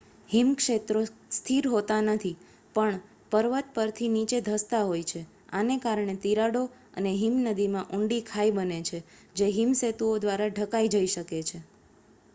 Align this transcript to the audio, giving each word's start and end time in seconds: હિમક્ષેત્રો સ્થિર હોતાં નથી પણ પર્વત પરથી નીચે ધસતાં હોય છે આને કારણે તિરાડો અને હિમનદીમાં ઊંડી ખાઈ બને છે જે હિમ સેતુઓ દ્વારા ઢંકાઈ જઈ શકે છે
હિમક્ષેત્રો 0.29 1.01
સ્થિર 1.31 1.65
હોતાં 1.67 2.07
નથી 2.11 2.31
પણ 2.75 2.95
પર્વત 3.31 3.67
પરથી 3.75 4.07
નીચે 4.09 4.39
ધસતાં 4.41 4.87
હોય 4.87 5.03
છે 5.03 5.21
આને 5.51 5.75
કારણે 5.79 6.15
તિરાડો 6.23 6.63
અને 6.95 7.11
હિમનદીમાં 7.17 7.91
ઊંડી 7.91 8.21
ખાઈ 8.27 8.55
બને 8.55 8.79
છે 8.83 9.03
જે 9.35 9.51
હિમ 9.51 9.75
સેતુઓ 9.77 10.13
દ્વારા 10.19 10.49
ઢંકાઈ 10.51 10.89
જઈ 10.89 11.07
શકે 11.07 11.43
છે 11.43 11.59